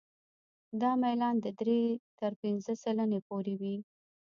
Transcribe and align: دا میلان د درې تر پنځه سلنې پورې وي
دا 0.81 0.91
میلان 1.01 1.35
د 1.45 1.47
درې 1.59 1.81
تر 2.19 2.31
پنځه 2.41 2.73
سلنې 2.83 3.19
پورې 3.27 3.53
وي 3.61 3.75